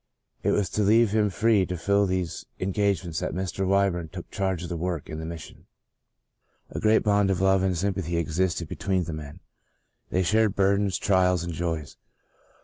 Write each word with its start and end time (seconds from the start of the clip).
It 0.41 0.49
was 0.53 0.67
to 0.71 0.81
leave 0.81 1.11
him 1.11 1.29
free 1.29 1.63
to 1.67 1.77
fill 1.77 2.07
these 2.07 2.47
engagements 2.59 3.19
that 3.19 3.35
Mr. 3.35 3.67
Wy 3.67 3.87
burn 3.87 4.09
took 4.09 4.31
charge 4.31 4.63
of 4.63 4.69
the 4.69 4.75
work 4.75 5.07
in 5.07 5.19
the 5.19 5.27
Mission. 5.27 5.67
A 6.71 6.79
great 6.79 7.03
bond 7.03 7.29
of 7.29 7.39
love 7.39 7.61
and 7.61 7.77
sympathy 7.77 8.17
ex 8.17 8.39
isted 8.39 8.67
between 8.67 9.03
the 9.03 9.13
men; 9.13 9.41
they 10.09 10.23
shared 10.23 10.55
burdens, 10.55 10.97
trials 10.97 11.43
and 11.43 11.53
joys. 11.53 11.97